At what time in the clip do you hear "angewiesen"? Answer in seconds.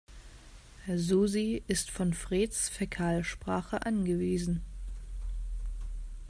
3.85-4.63